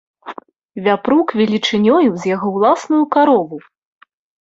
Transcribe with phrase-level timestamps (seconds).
[0.87, 3.65] Вяпрук велічынёю з яго ўласную карову.